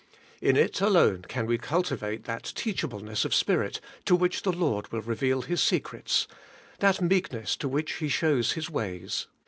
In 0.41 0.57
it 0.57 0.81
alone 0.81 1.21
can 1.27 1.45
we 1.45 1.59
cultivate 1.59 2.23
that 2.23 2.53
teachableness 2.55 3.23
of 3.23 3.35
spirit 3.35 3.79
to 4.05 4.15
which 4.15 4.41
the 4.41 4.51
Lord 4.51 4.91
will 4.91 5.03
reveal 5.03 5.43
His 5.43 5.61
secrets,— 5.61 6.27
that 6.79 7.01
meekness 7.03 7.55
to 7.57 7.67
which 7.67 7.93
He 7.97 8.09
shows 8.09 8.53
His 8.53 8.67
ways. 8.67 9.27